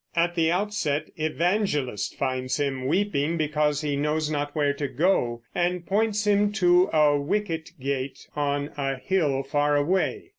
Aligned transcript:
At 0.15 0.33
the 0.33 0.49
outset 0.51 1.11
Evangelist 1.17 2.15
finds 2.17 2.59
him 2.59 2.87
weeping 2.87 3.37
because 3.37 3.81
he 3.81 3.95
knows 3.95 4.31
not 4.31 4.55
where 4.55 4.73
to 4.73 4.87
go, 4.87 5.43
and 5.53 5.85
points 5.85 6.25
him 6.25 6.51
to 6.53 6.89
a 6.91 7.19
wicket 7.19 7.69
gate 7.79 8.25
on 8.35 8.71
a 8.77 8.95
hill 8.97 9.43
far 9.43 9.75
away. 9.75 10.29